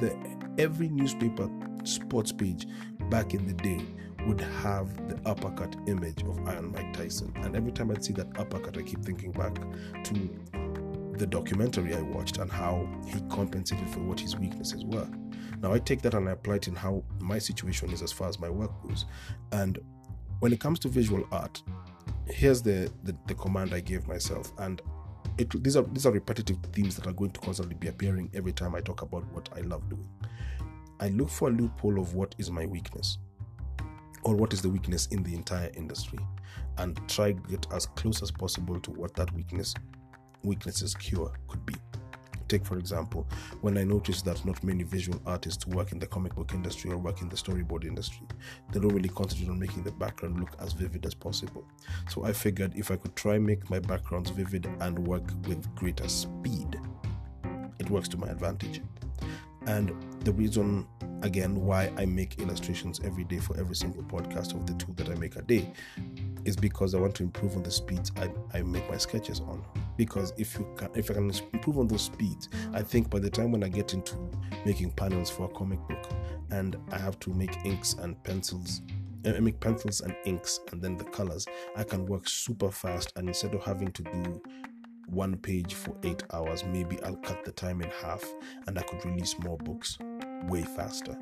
The 0.00 0.16
every 0.58 0.88
newspaper 0.88 1.48
sports 1.84 2.32
page 2.32 2.66
back 3.10 3.32
in 3.32 3.46
the 3.46 3.54
day 3.54 3.80
would 4.26 4.40
have 4.40 5.08
the 5.08 5.28
uppercut 5.28 5.76
image 5.86 6.22
of 6.22 6.38
Iron 6.48 6.72
Mike 6.72 6.92
Tyson. 6.92 7.32
And 7.36 7.54
every 7.54 7.72
time 7.72 7.90
I 7.90 8.00
see 8.00 8.12
that 8.14 8.28
uppercut, 8.38 8.78
I 8.78 8.82
keep 8.82 9.02
thinking 9.04 9.32
back 9.32 9.54
to 10.04 10.30
the 11.18 11.26
documentary 11.26 11.94
I 11.94 12.00
watched 12.00 12.38
and 12.38 12.50
how 12.50 12.88
he 13.06 13.20
compensated 13.30 13.88
for 13.90 14.00
what 14.00 14.20
his 14.20 14.36
weaknesses 14.36 14.84
were. 14.84 15.08
Now 15.60 15.72
I 15.72 15.78
take 15.78 16.02
that 16.02 16.14
and 16.14 16.28
I 16.28 16.32
apply 16.32 16.56
it 16.56 16.68
in 16.68 16.74
how 16.74 17.04
my 17.20 17.38
situation 17.38 17.90
is 17.90 18.02
as 18.02 18.12
far 18.12 18.28
as 18.28 18.38
my 18.38 18.50
work 18.50 18.70
goes. 18.86 19.06
And 19.52 19.78
when 20.40 20.52
it 20.52 20.60
comes 20.60 20.78
to 20.80 20.88
visual 20.88 21.26
art, 21.32 21.62
here's 22.26 22.62
the, 22.62 22.90
the, 23.04 23.16
the 23.26 23.34
command 23.34 23.72
I 23.72 23.80
gave 23.80 24.06
myself. 24.06 24.52
And 24.58 24.82
it, 25.38 25.62
these 25.62 25.76
are 25.76 25.82
these 25.82 26.06
are 26.06 26.12
repetitive 26.12 26.58
themes 26.72 26.96
that 26.96 27.06
are 27.06 27.12
going 27.12 27.30
to 27.32 27.40
constantly 27.40 27.74
be 27.74 27.88
appearing 27.88 28.30
every 28.34 28.52
time 28.52 28.74
I 28.74 28.80
talk 28.80 29.02
about 29.02 29.24
what 29.32 29.48
I 29.56 29.60
love 29.60 29.88
doing. 29.88 30.08
I 31.00 31.08
look 31.08 31.28
for 31.28 31.48
a 31.48 31.52
loophole 31.52 31.98
of 32.00 32.14
what 32.14 32.34
is 32.38 32.50
my 32.50 32.66
weakness 32.66 33.18
or 34.22 34.34
what 34.34 34.52
is 34.52 34.62
the 34.62 34.68
weakness 34.68 35.06
in 35.06 35.22
the 35.22 35.34
entire 35.34 35.70
industry 35.76 36.18
and 36.78 36.98
try 37.08 37.32
get 37.32 37.66
as 37.72 37.86
close 37.86 38.22
as 38.22 38.30
possible 38.30 38.80
to 38.80 38.90
what 38.92 39.14
that 39.14 39.32
weakness 39.34 39.74
weaknesses 40.44 40.94
cure 40.94 41.32
could 41.48 41.64
be. 41.66 41.74
Take, 42.48 42.66
for 42.66 42.78
example, 42.78 43.26
when 43.62 43.78
I 43.78 43.84
noticed 43.84 44.26
that 44.26 44.44
not 44.44 44.62
many 44.62 44.82
visual 44.82 45.20
artists 45.24 45.66
work 45.66 45.92
in 45.92 45.98
the 45.98 46.06
comic 46.06 46.34
book 46.34 46.52
industry 46.52 46.90
or 46.90 46.98
work 46.98 47.22
in 47.22 47.28
the 47.28 47.36
storyboard 47.36 47.84
industry, 47.84 48.26
they 48.70 48.80
don't 48.80 48.94
really 48.94 49.08
concentrate 49.08 49.48
on 49.48 49.58
making 49.58 49.82
the 49.82 49.92
background 49.92 50.38
look 50.38 50.50
as 50.60 50.72
vivid 50.74 51.06
as 51.06 51.14
possible. 51.14 51.64
So 52.10 52.24
I 52.24 52.32
figured 52.32 52.74
if 52.76 52.90
I 52.90 52.96
could 52.96 53.16
try 53.16 53.38
make 53.38 53.70
my 53.70 53.78
backgrounds 53.78 54.30
vivid 54.30 54.68
and 54.80 54.98
work 55.06 55.24
with 55.48 55.74
greater 55.74 56.08
speed, 56.08 56.78
it 57.78 57.88
works 57.88 58.08
to 58.08 58.18
my 58.18 58.28
advantage. 58.28 58.82
And 59.66 59.92
the 60.20 60.32
reason 60.32 60.86
again 61.22 61.54
why 61.54 61.90
I 61.96 62.04
make 62.04 62.38
illustrations 62.38 63.00
every 63.02 63.24
day 63.24 63.38
for 63.38 63.58
every 63.58 63.74
single 63.74 64.02
podcast 64.02 64.54
of 64.54 64.66
the 64.66 64.74
two 64.74 64.92
that 64.96 65.08
I 65.08 65.14
make 65.14 65.36
a 65.36 65.42
day 65.42 65.72
is 66.44 66.56
because 66.56 66.94
I 66.94 66.98
want 66.98 67.14
to 67.16 67.22
improve 67.22 67.56
on 67.56 67.62
the 67.62 67.70
speeds 67.70 68.12
I, 68.16 68.30
I 68.52 68.62
make 68.62 68.88
my 68.90 68.98
sketches 68.98 69.40
on. 69.40 69.64
Because 69.96 70.32
if 70.36 70.54
you 70.58 70.66
can 70.76 70.90
if 70.94 71.10
I 71.10 71.14
can 71.14 71.30
improve 71.52 71.78
on 71.78 71.88
those 71.88 72.02
speeds, 72.02 72.48
I 72.72 72.82
think 72.82 73.10
by 73.10 73.18
the 73.18 73.30
time 73.30 73.52
when 73.52 73.62
I 73.62 73.68
get 73.68 73.94
into 73.94 74.16
making 74.64 74.92
panels 74.92 75.30
for 75.30 75.44
a 75.44 75.48
comic 75.48 75.78
book 75.88 76.08
and 76.50 76.76
I 76.90 76.98
have 76.98 77.18
to 77.20 77.30
make 77.30 77.56
inks 77.64 77.94
and 77.94 78.22
pencils 78.24 78.82
eh, 79.24 79.34
I 79.36 79.40
make 79.40 79.60
pencils 79.60 80.00
and 80.00 80.14
inks 80.24 80.60
and 80.72 80.82
then 80.82 80.96
the 80.96 81.04
colors, 81.04 81.46
I 81.76 81.84
can 81.84 82.06
work 82.06 82.28
super 82.28 82.70
fast 82.70 83.12
and 83.16 83.28
instead 83.28 83.54
of 83.54 83.62
having 83.62 83.92
to 83.92 84.02
do 84.02 84.42
one 85.06 85.36
page 85.36 85.74
for 85.74 85.96
eight 86.02 86.22
hours, 86.32 86.64
maybe 86.64 87.00
I'll 87.02 87.16
cut 87.16 87.44
the 87.44 87.52
time 87.52 87.82
in 87.82 87.90
half 88.02 88.24
and 88.66 88.78
I 88.78 88.82
could 88.82 89.04
release 89.04 89.38
more 89.38 89.58
books 89.58 89.98
way 90.48 90.62
faster. 90.62 91.16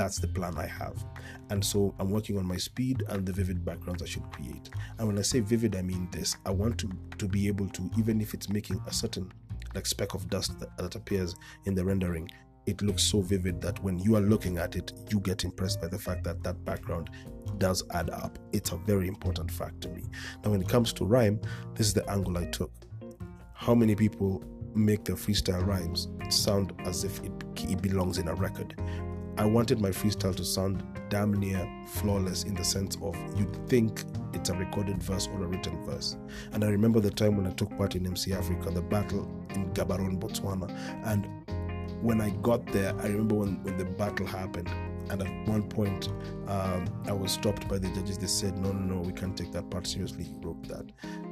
That's 0.00 0.18
the 0.18 0.28
plan 0.28 0.56
I 0.56 0.64
have. 0.64 1.04
And 1.50 1.62
so 1.62 1.94
I'm 1.98 2.08
working 2.08 2.38
on 2.38 2.46
my 2.46 2.56
speed 2.56 3.04
and 3.10 3.26
the 3.26 3.34
vivid 3.34 3.66
backgrounds 3.66 4.02
I 4.02 4.06
should 4.06 4.32
create. 4.32 4.70
And 4.96 5.06
when 5.06 5.18
I 5.18 5.20
say 5.20 5.40
vivid, 5.40 5.76
I 5.76 5.82
mean 5.82 6.08
this. 6.10 6.38
I 6.46 6.52
want 6.52 6.78
to, 6.78 6.90
to 7.18 7.28
be 7.28 7.48
able 7.48 7.68
to, 7.68 7.90
even 7.98 8.22
if 8.22 8.32
it's 8.32 8.48
making 8.48 8.80
a 8.86 8.92
certain 8.94 9.30
like 9.74 9.84
speck 9.84 10.14
of 10.14 10.30
dust 10.30 10.58
that, 10.58 10.74
that 10.78 10.94
appears 10.94 11.34
in 11.66 11.74
the 11.74 11.84
rendering, 11.84 12.30
it 12.64 12.80
looks 12.80 13.02
so 13.02 13.20
vivid 13.20 13.60
that 13.60 13.78
when 13.84 13.98
you 13.98 14.16
are 14.16 14.22
looking 14.22 14.56
at 14.56 14.74
it, 14.74 14.90
you 15.10 15.20
get 15.20 15.44
impressed 15.44 15.82
by 15.82 15.88
the 15.88 15.98
fact 15.98 16.24
that 16.24 16.42
that 16.44 16.64
background 16.64 17.10
does 17.58 17.82
add 17.90 18.08
up. 18.08 18.38
It's 18.54 18.72
a 18.72 18.78
very 18.78 19.06
important 19.06 19.50
fact 19.50 19.82
to 19.82 19.90
me. 19.90 20.04
Now, 20.42 20.52
when 20.52 20.62
it 20.62 20.68
comes 20.70 20.94
to 20.94 21.04
rhyme, 21.04 21.42
this 21.74 21.88
is 21.88 21.92
the 21.92 22.08
angle 22.08 22.38
I 22.38 22.46
took 22.46 22.72
how 23.52 23.74
many 23.74 23.94
people 23.94 24.42
make 24.74 25.04
their 25.04 25.16
freestyle 25.16 25.66
rhymes 25.66 26.08
sound 26.30 26.72
as 26.86 27.04
if 27.04 27.22
it, 27.22 27.32
it 27.68 27.82
belongs 27.82 28.16
in 28.16 28.28
a 28.28 28.34
record. 28.34 28.74
I 29.40 29.46
wanted 29.46 29.80
my 29.80 29.88
freestyle 29.88 30.36
to 30.36 30.44
sound 30.44 30.82
damn 31.08 31.32
near 31.32 31.66
flawless 31.86 32.44
in 32.44 32.54
the 32.54 32.62
sense 32.62 32.98
of 33.00 33.16
you'd 33.38 33.70
think 33.70 34.04
it's 34.34 34.50
a 34.50 34.54
recorded 34.54 35.02
verse 35.02 35.28
or 35.28 35.42
a 35.42 35.46
written 35.46 35.82
verse. 35.86 36.18
And 36.52 36.62
I 36.62 36.68
remember 36.68 37.00
the 37.00 37.10
time 37.10 37.38
when 37.38 37.46
I 37.46 37.52
took 37.52 37.74
part 37.78 37.96
in 37.96 38.06
MC 38.06 38.34
Africa, 38.34 38.70
the 38.70 38.82
battle 38.82 39.22
in 39.54 39.72
Gaborone, 39.72 40.20
Botswana. 40.20 40.68
And 41.06 41.26
when 42.02 42.20
I 42.20 42.28
got 42.42 42.66
there, 42.66 42.94
I 43.00 43.06
remember 43.06 43.36
when, 43.36 43.62
when 43.62 43.78
the 43.78 43.86
battle 43.86 44.26
happened, 44.26 44.68
and 45.10 45.22
at 45.22 45.48
one 45.48 45.64
point, 45.64 46.08
um, 46.46 46.84
I 47.06 47.12
was 47.12 47.32
stopped 47.32 47.68
by 47.68 47.78
the 47.78 47.88
judges. 47.88 48.16
They 48.16 48.28
said, 48.28 48.56
No, 48.58 48.70
no, 48.70 48.94
no, 48.94 49.00
we 49.00 49.12
can't 49.12 49.36
take 49.36 49.50
that 49.52 49.68
part 49.68 49.86
seriously. 49.86 50.22
He 50.22 50.34
wrote 50.40 50.62
that. 50.68 50.84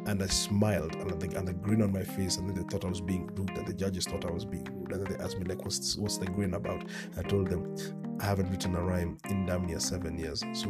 And 0.07 0.21
I 0.21 0.27
smiled 0.27 0.97
and 0.97 1.21
the, 1.21 1.38
and 1.38 1.47
the 1.47 1.53
grin 1.53 1.83
on 1.83 1.93
my 1.93 2.03
face. 2.03 2.38
And 2.38 2.49
then 2.49 2.57
they 2.57 2.65
thought 2.65 2.85
I 2.85 2.88
was 2.88 3.00
being 3.00 3.29
rude. 3.37 3.50
And 3.50 3.67
the 3.67 3.73
judges 3.73 4.05
thought 4.07 4.25
I 4.25 4.33
was 4.33 4.45
being 4.45 4.65
rude. 4.65 4.93
And 4.93 5.07
then 5.07 5.17
they 5.17 5.23
asked 5.23 5.38
me, 5.38 5.45
like, 5.45 5.65
what's, 5.65 5.97
what's 5.97 6.19
the 6.19 6.27
grin 6.27 6.55
about? 6.55 6.85
I 7.17 7.23
told 7.23 7.49
them, 7.49 7.77
I 8.21 8.25
haven't 8.25 8.51
written 8.51 8.75
a 8.75 8.83
rhyme 8.83 9.19
in 9.29 9.47
damn 9.47 9.67
near 9.67 9.81
seven 9.81 10.19
years. 10.19 10.45
So 10.53 10.69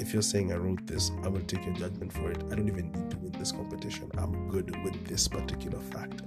if 0.00 0.12
you're 0.12 0.22
saying 0.22 0.52
I 0.52 0.56
wrote 0.56 0.86
this, 0.86 1.10
I 1.24 1.28
will 1.28 1.42
take 1.42 1.64
your 1.64 1.74
judgment 1.74 2.12
for 2.12 2.30
it. 2.30 2.42
I 2.50 2.54
don't 2.54 2.68
even 2.68 2.92
need 2.92 3.10
to 3.10 3.18
win 3.18 3.32
this 3.32 3.52
competition. 3.52 4.10
I'm 4.16 4.48
good 4.48 4.74
with 4.84 5.06
this 5.06 5.28
particular 5.28 5.78
fact 5.78 6.22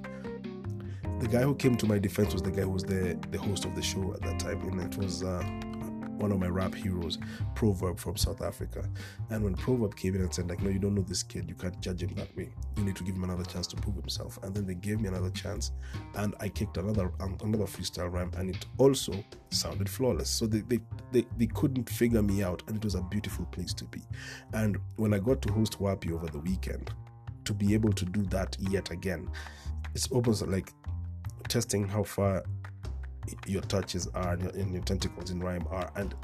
the 1.20 1.28
guy 1.28 1.42
who 1.42 1.56
came 1.56 1.76
to 1.78 1.88
my 1.88 1.98
defense 1.98 2.34
was 2.34 2.42
the 2.42 2.52
guy 2.52 2.62
who 2.62 2.70
was 2.70 2.84
the, 2.84 3.18
the 3.32 3.38
host 3.38 3.66
of 3.66 3.74
the 3.76 3.82
show 3.82 4.14
at 4.14 4.22
that 4.22 4.40
time, 4.40 4.62
and 4.62 4.82
it 4.82 4.98
was 4.98 5.24
uh, 5.24 5.44
one 6.26 6.32
of 6.32 6.40
my 6.40 6.48
rap 6.48 6.74
heroes, 6.74 7.20
Proverb 7.54 8.00
from 8.00 8.18
South 8.18 8.42
Africa. 8.42 8.90
And 9.30 9.44
when 9.44 9.54
Proverb 9.54 9.96
came 9.96 10.16
in 10.16 10.22
and 10.22 10.34
said, 10.34 10.50
like, 10.50 10.60
no, 10.60 10.72
you 10.72 10.80
don't 10.80 10.96
know 10.96 11.04
this 11.04 11.22
kid, 11.22 11.48
you 11.48 11.54
can't 11.54 11.80
judge 11.82 12.02
him 12.02 12.16
that 12.16 12.36
way. 12.36 12.50
You 12.78 12.84
need 12.84 12.96
to 12.96 13.04
give 13.04 13.14
him 13.14 13.24
another 13.24 13.44
chance 13.44 13.68
to 13.68 13.76
prove 13.76 13.96
himself. 13.96 14.40
And 14.42 14.56
then 14.56 14.66
they 14.66 14.74
gave 14.74 15.00
me 15.00 15.08
another 15.08 15.30
chance, 15.30 15.72
and 16.16 16.34
I 16.40 16.50
kicked 16.50 16.78
another 16.78 17.12
um, 17.20 17.38
another 17.44 17.66
freestyle 17.66 18.12
rhyme, 18.12 18.32
and 18.38 18.50
it 18.50 18.66
also 18.80 19.24
sounded 19.52 19.88
flawless. 19.88 20.30
So 20.32 20.48
they, 20.48 20.62
they 20.62 20.80
they 21.12 21.26
they 21.38 21.46
couldn't 21.46 21.88
figure 21.88 22.24
me 22.24 22.42
out, 22.42 22.64
and 22.68 22.76
it 22.76 22.84
was 22.84 22.96
a 22.96 23.04
beautiful 23.04 23.46
place 23.46 23.74
to 23.76 23.86
be. 23.86 24.02
And 24.54 24.78
when 24.96 25.14
I 25.14 25.20
got 25.20 25.44
to 25.44 25.54
host 25.54 25.80
Wapi 25.80 26.12
over 26.12 26.26
the 26.26 26.40
weekend, 26.40 26.92
to 27.44 27.54
be 27.54 27.76
able 27.76 27.94
to 27.94 28.06
do 28.06 28.24
that 28.24 28.58
yet 28.72 28.90
again, 28.90 29.30
it's 29.94 30.08
almost 30.08 30.48
like 30.48 30.74
testing 31.48 31.88
how 31.88 32.02
far 32.02 32.44
your 33.46 33.62
touches 33.64 34.08
are 34.08 34.34
and 34.34 34.44
your, 34.44 34.52
and 34.52 34.74
your 34.74 34.84
tentacles 34.84 35.32
in 35.32 35.40
rhyme 35.40 35.66
are. 35.70 35.92
And 35.96 36.16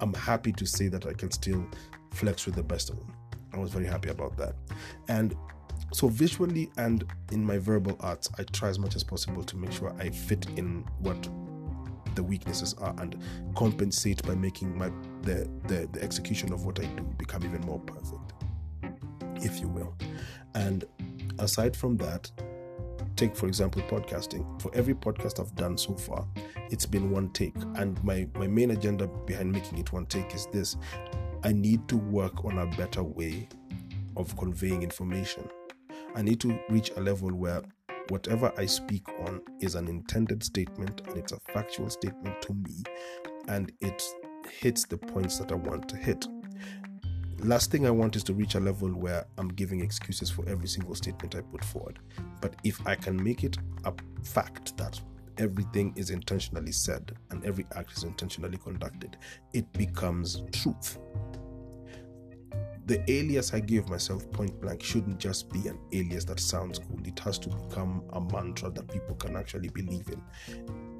I'm 0.00 0.14
happy 0.14 0.52
to 0.52 0.66
say 0.66 0.88
that 0.88 1.06
I 1.06 1.12
can 1.12 1.30
still 1.30 1.66
flex 2.12 2.46
with 2.46 2.54
the 2.54 2.62
best 2.62 2.90
of 2.90 2.96
them. 2.98 3.12
I 3.52 3.58
was 3.58 3.70
very 3.72 3.86
happy 3.86 4.10
about 4.10 4.36
that. 4.36 4.54
And 5.08 5.34
so 5.92 6.08
visually 6.08 6.70
and 6.76 7.04
in 7.32 7.44
my 7.44 7.58
verbal 7.58 7.96
arts, 8.00 8.28
I 8.38 8.42
try 8.44 8.68
as 8.68 8.78
much 8.78 8.94
as 8.94 9.02
possible 9.02 9.42
to 9.44 9.56
make 9.56 9.72
sure 9.72 9.94
I 9.98 10.10
fit 10.10 10.46
in 10.56 10.84
what 10.98 11.28
the 12.14 12.22
weaknesses 12.22 12.74
are 12.74 12.94
and 12.98 13.16
compensate 13.54 14.22
by 14.24 14.34
making 14.34 14.76
my 14.76 14.90
the, 15.22 15.48
the 15.68 15.88
the 15.92 16.02
execution 16.02 16.52
of 16.52 16.64
what 16.64 16.80
I 16.80 16.86
do 16.86 17.04
become 17.16 17.44
even 17.44 17.60
more 17.62 17.78
perfect, 17.78 18.32
if 19.36 19.60
you 19.60 19.68
will. 19.68 19.94
And 20.54 20.84
aside 21.38 21.76
from 21.76 21.96
that, 21.98 22.30
take 23.18 23.34
for 23.34 23.48
example 23.48 23.82
podcasting 23.82 24.44
for 24.62 24.70
every 24.74 24.94
podcast 24.94 25.40
i've 25.40 25.54
done 25.56 25.76
so 25.76 25.92
far 25.94 26.24
it's 26.70 26.86
been 26.86 27.10
one 27.10 27.30
take. 27.30 27.54
And 27.76 28.02
my 28.04 28.26
my 28.34 28.46
main 28.46 28.70
agenda 28.72 29.06
behind 29.06 29.52
making 29.52 29.78
it 29.78 29.92
one 29.92 30.06
take 30.06 30.34
is 30.34 30.46
this. 30.46 30.76
I 31.44 31.52
need 31.52 31.88
to 31.88 31.96
work 31.96 32.44
on 32.44 32.58
a 32.58 32.66
better 32.76 33.02
way 33.02 33.48
of 34.16 34.36
conveying 34.36 34.82
information. 34.82 35.48
I 36.14 36.22
need 36.22 36.40
to 36.40 36.58
reach 36.68 36.90
a 36.96 37.00
level 37.00 37.30
where 37.32 37.62
whatever 38.08 38.50
i 38.56 38.64
speak 38.64 39.06
on 39.26 39.38
is 39.60 39.74
an 39.74 39.86
intended 39.86 40.42
statement 40.42 41.02
and 41.06 41.18
it's 41.18 41.32
a 41.32 41.40
factual 41.52 41.90
statement 41.90 42.40
to 42.40 42.54
me 42.54 42.82
and 43.48 43.70
it 43.82 44.02
hits 44.50 44.84
the 44.84 44.96
points 44.96 45.38
that 45.38 45.52
i 45.52 45.54
want 45.54 45.88
to 45.88 45.96
hit. 45.96 46.26
Last 47.40 47.70
thing 47.70 47.86
I 47.86 47.90
want 47.90 48.16
is 48.16 48.24
to 48.24 48.34
reach 48.34 48.56
a 48.56 48.60
level 48.60 48.88
where 48.88 49.24
I'm 49.38 49.46
giving 49.46 49.80
excuses 49.80 50.28
for 50.28 50.44
every 50.48 50.66
single 50.66 50.96
statement 50.96 51.36
I 51.36 51.40
put 51.40 51.64
forward. 51.64 52.00
But 52.40 52.56
if 52.64 52.84
I 52.84 52.96
can 52.96 53.22
make 53.22 53.44
it 53.44 53.56
a 53.84 53.94
fact 54.24 54.76
that 54.76 55.00
everything 55.38 55.92
is 55.96 56.10
intentionally 56.10 56.72
said 56.72 57.12
and 57.30 57.44
every 57.44 57.66
act 57.76 57.92
is 57.92 58.04
intentionally 58.04 58.58
conducted, 58.58 59.16
it 59.52 59.70
becomes 59.72 60.42
truth. 60.52 60.98
The 62.88 63.04
alias 63.12 63.52
I 63.52 63.60
gave 63.60 63.86
myself 63.90 64.32
point 64.32 64.58
blank 64.62 64.82
shouldn't 64.82 65.18
just 65.18 65.52
be 65.52 65.68
an 65.68 65.78
alias 65.92 66.24
that 66.24 66.40
sounds 66.40 66.78
cool. 66.78 66.98
It 67.04 67.18
has 67.18 67.38
to 67.40 67.50
become 67.50 68.02
a 68.14 68.20
mantra 68.32 68.70
that 68.70 68.88
people 68.88 69.14
can 69.16 69.36
actually 69.36 69.68
believe 69.68 70.08
in. 70.08 70.22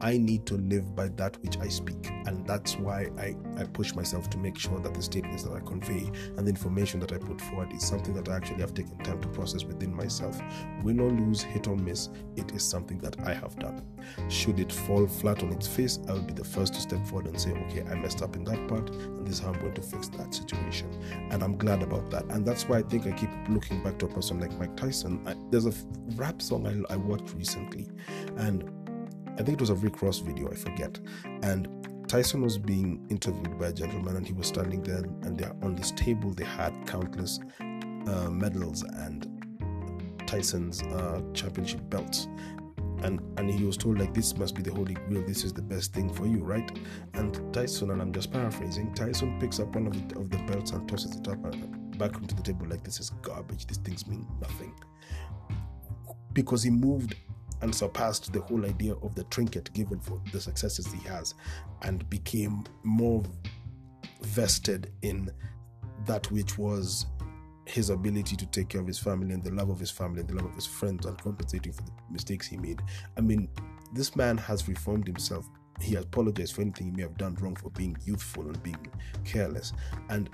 I 0.01 0.17
need 0.17 0.47
to 0.47 0.55
live 0.55 0.95
by 0.95 1.09
that 1.17 1.43
which 1.43 1.59
I 1.59 1.69
speak. 1.69 2.11
And 2.27 2.47
that's 2.47 2.77
why 2.77 3.09
I, 3.19 3.35
I 3.57 3.65
push 3.65 3.95
myself 3.95 4.31
to 4.31 4.39
make 4.39 4.59
sure 4.59 4.79
that 4.79 4.95
the 4.95 5.03
statements 5.03 5.43
that 5.45 5.53
I 5.53 5.61
convey 5.61 6.11
and 6.37 6.47
the 6.47 6.51
information 6.51 7.01
that 7.01 7.13
I 7.13 7.19
put 7.19 7.41
forward 7.41 7.73
is 7.73 7.87
something 7.87 8.15
that 8.15 8.29
I 8.29 8.37
actually 8.37 8.61
have 8.61 8.75
taken 8.75 8.97
time 8.99 9.21
to 9.23 9.29
process 9.29 9.65
within 9.65 9.93
myself. 9.93 10.41
Win 10.83 11.01
or 11.01 11.11
lose, 11.11 11.43
hit 11.43 11.67
or 11.67 11.77
miss, 11.77 12.11
it 12.37 12.53
is 12.53 12.63
something 12.63 12.99
that 12.99 13.19
I 13.27 13.35
have 13.35 13.59
done. 13.59 13.83
Should 14.29 14.61
it 14.61 14.73
fall 14.73 15.07
flat 15.09 15.43
on 15.43 15.53
its 15.53 15.67
face, 15.67 15.99
I 16.09 16.13
will 16.13 16.23
be 16.23 16.35
the 16.35 16.45
first 16.45 16.75
to 16.75 16.81
step 16.81 17.05
forward 17.07 17.27
and 17.27 17.41
say, 17.41 17.51
okay, 17.51 17.83
I 17.91 17.95
messed 17.95 18.23
up 18.23 18.37
in 18.37 18.45
that 18.45 18.69
part, 18.69 18.91
and 18.91 19.27
this 19.27 19.37
is 19.37 19.41
how 19.41 19.53
I'm 19.53 19.61
going 19.61 19.75
to 19.75 19.83
fix 19.83 20.09
that 20.09 20.33
situation. 20.33 20.93
And 21.31 21.43
I'm 21.43 21.57
glad 21.57 21.78
about 21.83 22.11
that. 22.11 22.25
And 22.27 22.47
that's 22.47 22.69
why 22.69 22.79
I 22.79 22.83
think 22.83 23.07
I 23.07 23.13
keep 23.13 23.31
looking 23.49 23.83
back 23.83 23.99
to 23.99 24.07
a 24.07 24.09
person 24.09 24.41
like 24.41 24.53
Mike 24.59 24.77
Tyson. 24.77 25.23
I, 25.27 25.35
there's 25.51 25.67
a 25.67 25.73
rap 26.17 26.41
song 26.43 26.67
I, 26.67 26.95
I 26.95 26.97
watched 26.97 27.35
recently, 27.35 27.89
and 28.37 28.71
I 29.39 29.43
think 29.43 29.51
it 29.51 29.61
was 29.61 29.71
a 29.71 29.75
Rick 29.75 30.03
Ross 30.03 30.19
video, 30.19 30.51
I 30.51 30.55
forget. 30.55 30.99
And 31.43 31.69
Tyson 32.09 32.41
was 32.41 32.59
being 32.59 33.07
interviewed 33.11 33.59
by 33.59 33.69
a 33.69 33.73
gentleman, 33.73 34.17
and 34.17 34.27
he 34.27 34.33
was 34.33 34.47
standing 34.47 34.83
there, 34.83 35.05
and 35.23 35.41
on 35.63 35.77
this 35.77 35.93
table 35.93 36.33
they 36.33 36.45
had 36.45 36.73
countless 36.87 37.39
uh, 37.61 38.31
medals 38.31 38.83
and 38.83 39.29
Tyson's 40.27 40.83
uh, 40.83 41.23
championship 41.35 41.81
belts. 41.89 42.29
And 43.03 43.21
and 43.39 43.51
he 43.51 43.65
was 43.65 43.77
told 43.77 43.99
like 43.99 44.13
this 44.15 44.37
must 44.37 44.55
be 44.55 44.63
the 44.63 44.73
holy 44.73 44.95
grail. 44.95 45.25
This 45.27 45.45
is 45.45 45.53
the 45.53 45.63
best 45.63 45.93
thing 45.93 46.13
for 46.13 46.27
you, 46.27 46.43
right? 46.43 46.71
And 47.15 47.53
Tyson, 47.55 47.91
and 47.91 48.03
I'm 48.03 48.13
just 48.13 48.33
paraphrasing. 48.33 48.95
Tyson 48.95 49.39
picks 49.41 49.61
up 49.61 49.75
one 49.75 49.87
of 49.87 50.09
the, 50.09 50.19
of 50.19 50.31
the 50.31 50.39
belts 50.39 50.73
and 50.73 50.89
tosses 50.89 51.17
it 51.17 51.29
up 51.29 51.45
and 51.45 51.99
back 51.99 52.15
onto 52.17 52.35
the 52.35 52.43
table 52.43 52.67
like 52.69 52.85
this 52.85 53.01
is 53.01 53.11
garbage. 53.23 53.67
These 53.67 53.79
things 53.79 54.07
mean 54.07 54.27
nothing 54.41 54.75
because 56.33 56.63
he 56.63 56.71
moved 56.71 57.15
and 57.63 57.75
surpassed 57.75 58.33
the 58.33 58.41
whole 58.43 58.65
idea 58.65 58.95
of 59.03 59.15
the 59.15 59.25
trinket 59.25 59.73
given 59.73 59.99
for 59.99 60.21
the 60.33 60.41
successes 60.41 60.87
he 60.93 61.09
has 61.09 61.35
and 61.83 62.09
became 62.09 62.65
more 62.85 63.23
vested 64.23 64.93
in 65.03 65.31
that 66.07 66.31
which 66.31 66.57
was 66.57 67.07
his 67.69 67.91
ability 67.91 68.35
to 68.35 68.47
take 68.47 68.71
care 68.71 68.81
of 68.81 68.87
his 68.87 68.99
family 68.99 69.35
and 69.35 69.45
the 69.45 69.53
love 69.53 69.69
of 69.69 69.79
his 69.79 69.91
family 69.91 70.21
and 70.21 70.29
the 70.29 70.35
love 70.35 70.47
of 70.47 70.55
his 70.55 70.67
friends 70.67 71.05
and 71.05 71.21
compensating 71.21 71.73
for 71.73 71.83
the 71.83 71.93
mistakes 72.11 72.47
he 72.47 72.57
made. 72.57 72.81
I 73.17 73.21
mean, 73.21 73.49
this 73.93 74.17
man 74.17 74.39
has 74.39 74.67
reformed 74.67 75.07
himself. 75.07 75.47
He 75.81 75.95
apologized 75.97 76.55
for 76.55 76.63
anything 76.63 76.87
he 76.87 76.93
may 76.93 77.03
have 77.03 77.19
done 77.19 77.37
wrong 77.41 77.55
for 77.57 77.71
being 77.71 77.97
youthful 78.05 78.47
and 78.47 78.63
being 78.63 78.79
careless. 79.25 79.75
And 80.09 80.31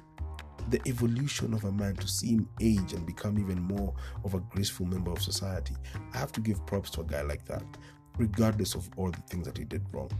the 0.70 0.80
evolution 0.86 1.52
of 1.54 1.64
a 1.64 1.72
man 1.72 1.96
to 1.96 2.08
see 2.08 2.34
him 2.34 2.48
age 2.60 2.92
and 2.92 3.04
become 3.04 3.38
even 3.38 3.60
more 3.60 3.94
of 4.24 4.34
a 4.34 4.40
graceful 4.40 4.86
member 4.86 5.10
of 5.10 5.20
society. 5.20 5.74
I 6.14 6.18
have 6.18 6.32
to 6.32 6.40
give 6.40 6.64
props 6.66 6.88
to 6.90 7.00
a 7.00 7.04
guy 7.04 7.22
like 7.22 7.44
that, 7.46 7.64
regardless 8.16 8.74
of 8.74 8.88
all 8.96 9.10
the 9.10 9.20
things 9.22 9.46
that 9.46 9.58
he 9.58 9.64
did 9.64 9.84
wrong. 9.92 10.10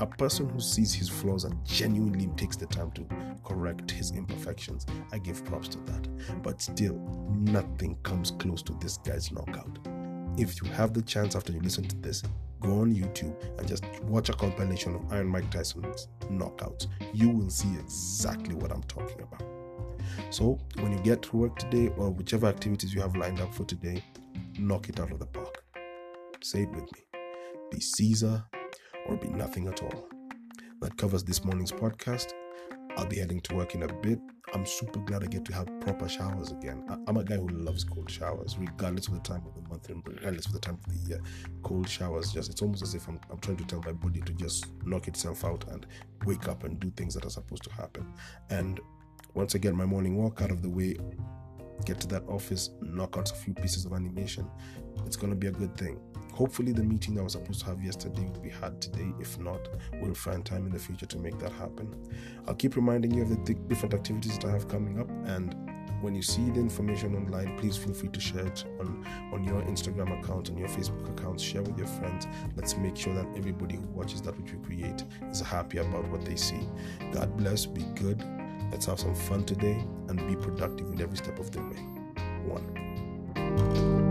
A 0.00 0.06
person 0.06 0.48
who 0.48 0.60
sees 0.60 0.92
his 0.92 1.08
flaws 1.08 1.44
and 1.44 1.64
genuinely 1.64 2.26
takes 2.36 2.56
the 2.56 2.66
time 2.66 2.90
to 2.92 3.06
correct 3.44 3.90
his 3.90 4.10
imperfections, 4.10 4.86
I 5.12 5.18
give 5.18 5.44
props 5.44 5.68
to 5.68 5.78
that. 5.80 6.42
But 6.42 6.60
still, 6.60 6.96
nothing 7.30 7.96
comes 8.02 8.32
close 8.32 8.62
to 8.64 8.76
this 8.80 8.98
guy's 8.98 9.30
knockout. 9.30 9.78
If 10.36 10.60
you 10.60 10.68
have 10.70 10.94
the 10.94 11.02
chance 11.02 11.36
after 11.36 11.52
you 11.52 11.60
listen 11.60 11.84
to 11.84 11.96
this, 11.96 12.22
go 12.60 12.80
on 12.80 12.94
YouTube 12.94 13.36
and 13.58 13.68
just 13.68 13.84
watch 14.02 14.30
a 14.30 14.32
compilation 14.32 14.96
of 14.96 15.12
Iron 15.12 15.28
Mike 15.28 15.50
Tyson's 15.50 16.08
knockouts. 16.24 16.88
You 17.12 17.28
will 17.28 17.50
see 17.50 17.72
exactly 17.78 18.54
what 18.56 18.72
I'm 18.72 18.82
talking 18.84 19.20
about. 19.20 19.44
So, 20.30 20.58
when 20.80 20.92
you 20.92 20.98
get 21.00 21.22
to 21.22 21.36
work 21.36 21.56
today 21.56 21.88
or 21.96 22.10
whichever 22.10 22.46
activities 22.46 22.92
you 22.92 23.00
have 23.00 23.16
lined 23.16 23.40
up 23.40 23.54
for 23.54 23.64
today, 23.64 24.02
knock 24.58 24.88
it 24.88 24.98
out 24.98 25.12
of 25.12 25.20
the 25.20 25.26
park. 25.26 25.62
Say 26.42 26.62
it 26.62 26.70
with 26.70 26.92
me 26.92 27.04
be 27.74 27.80
Caesar 27.80 28.44
or 29.06 29.16
be 29.16 29.28
nothing 29.28 29.68
at 29.68 29.82
all. 29.82 30.08
That 30.80 30.96
covers 30.96 31.24
this 31.24 31.44
morning's 31.44 31.72
podcast. 31.72 32.32
I'll 32.96 33.06
be 33.06 33.18
heading 33.18 33.40
to 33.42 33.54
work 33.56 33.74
in 33.74 33.82
a 33.82 33.92
bit. 33.92 34.20
I'm 34.52 34.64
super 34.64 35.00
glad 35.00 35.24
I 35.24 35.26
get 35.26 35.44
to 35.46 35.54
have 35.54 35.68
proper 35.80 36.08
showers 36.08 36.52
again. 36.52 36.84
I'm 37.08 37.16
a 37.16 37.24
guy 37.24 37.36
who 37.36 37.48
loves 37.48 37.82
cold 37.82 38.08
showers, 38.08 38.56
regardless 38.56 39.08
of 39.08 39.14
the 39.14 39.20
time 39.20 39.42
of 39.46 39.54
the 39.54 39.68
month 39.68 39.88
and 39.88 40.02
regardless 40.06 40.46
of 40.46 40.52
the 40.52 40.60
time 40.60 40.78
of 40.86 40.92
the 40.92 41.08
year. 41.08 41.20
Cold 41.62 41.88
showers, 41.88 42.32
just 42.32 42.50
it's 42.50 42.62
almost 42.62 42.82
as 42.82 42.94
if 42.94 43.08
I'm, 43.08 43.18
I'm 43.30 43.38
trying 43.38 43.56
to 43.56 43.64
tell 43.64 43.82
my 43.82 43.92
body 43.92 44.20
to 44.20 44.32
just 44.34 44.66
knock 44.84 45.08
itself 45.08 45.44
out 45.44 45.64
and 45.72 45.86
wake 46.24 46.46
up 46.46 46.62
and 46.62 46.78
do 46.78 46.90
things 46.90 47.14
that 47.14 47.24
are 47.24 47.30
supposed 47.30 47.64
to 47.64 47.72
happen. 47.72 48.06
And 48.50 48.78
once 49.34 49.56
I 49.56 49.58
get 49.58 49.74
my 49.74 49.86
morning 49.86 50.16
walk 50.16 50.40
out 50.40 50.52
of 50.52 50.62
the 50.62 50.70
way, 50.70 50.96
get 51.84 52.00
to 52.00 52.06
that 52.08 52.22
office, 52.28 52.70
knock 52.80 53.16
out 53.18 53.32
a 53.32 53.34
few 53.34 53.54
pieces 53.54 53.84
of 53.86 53.92
animation, 53.92 54.48
it's 55.04 55.16
going 55.16 55.30
to 55.30 55.36
be 55.36 55.48
a 55.48 55.52
good 55.52 55.76
thing. 55.76 55.98
Hopefully, 56.34 56.72
the 56.72 56.82
meeting 56.82 57.18
I 57.18 57.22
was 57.22 57.32
supposed 57.32 57.60
to 57.60 57.66
have 57.66 57.82
yesterday 57.82 58.22
will 58.22 58.40
be 58.40 58.50
had 58.50 58.80
today. 58.80 59.12
If 59.20 59.38
not, 59.38 59.68
we'll 60.00 60.14
find 60.14 60.44
time 60.44 60.66
in 60.66 60.72
the 60.72 60.78
future 60.78 61.06
to 61.06 61.18
make 61.18 61.38
that 61.38 61.52
happen. 61.52 61.94
I'll 62.46 62.54
keep 62.54 62.76
reminding 62.76 63.14
you 63.14 63.22
of 63.22 63.30
the 63.30 63.36
th- 63.36 63.58
different 63.68 63.94
activities 63.94 64.38
that 64.38 64.46
I 64.46 64.50
have 64.52 64.68
coming 64.68 65.00
up, 65.00 65.08
and 65.26 65.54
when 66.02 66.14
you 66.14 66.22
see 66.22 66.50
the 66.50 66.60
information 66.60 67.14
online, 67.14 67.56
please 67.58 67.76
feel 67.76 67.94
free 67.94 68.10
to 68.10 68.20
share 68.20 68.46
it 68.46 68.64
on, 68.78 69.06
on 69.32 69.44
your 69.44 69.62
Instagram 69.62 70.22
account, 70.22 70.50
on 70.50 70.58
your 70.58 70.68
Facebook 70.68 71.08
account, 71.18 71.40
share 71.40 71.62
with 71.62 71.78
your 71.78 71.86
friends. 71.86 72.26
Let's 72.56 72.76
make 72.76 72.96
sure 72.96 73.14
that 73.14 73.26
everybody 73.36 73.76
who 73.76 73.86
watches 73.86 74.20
that 74.22 74.38
which 74.38 74.52
we 74.52 74.58
create 74.58 75.04
is 75.30 75.40
happy 75.40 75.78
about 75.78 76.06
what 76.08 76.26
they 76.26 76.36
see. 76.36 76.68
God 77.12 77.34
bless, 77.38 77.64
be 77.64 77.84
good, 77.94 78.22
Let's 78.74 78.86
have 78.86 78.98
some 78.98 79.14
fun 79.14 79.44
today 79.44 79.84
and 80.08 80.18
be 80.26 80.34
productive 80.34 80.92
in 80.92 81.00
every 81.00 81.16
step 81.16 81.38
of 81.38 81.50
the 81.52 81.60
way. 81.60 81.76
One. 82.44 84.03